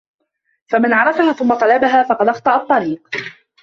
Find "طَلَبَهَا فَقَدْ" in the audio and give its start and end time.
1.53-2.27